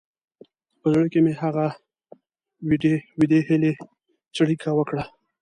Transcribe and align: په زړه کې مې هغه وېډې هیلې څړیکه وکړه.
په 0.79 0.87
زړه 0.93 1.07
کې 1.11 1.19
مې 1.25 1.33
هغه 1.41 1.65
وېډې 3.17 3.39
هیلې 3.47 3.73
څړیکه 4.35 4.69
وکړه. 4.75 5.03